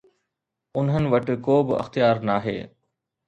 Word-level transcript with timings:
انهن 0.79 1.03
وٽ 1.11 1.27
ڪو 1.49 1.55
به 1.67 1.73
اختيار 1.83 2.15
ناهي. 2.31 2.57